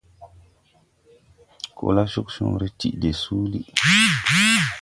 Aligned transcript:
Kola 1.77 2.03
Cogcõõre 2.11 2.65
la 2.69 2.75
tiʼ 2.79 2.95
de 3.01 3.11
suuli. 3.21 3.61